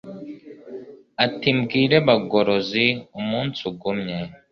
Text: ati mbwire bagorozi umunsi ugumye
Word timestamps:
ati 1.25 1.47
mbwire 1.57 1.97
bagorozi 2.07 2.85
umunsi 3.19 3.59
ugumye 3.69 4.17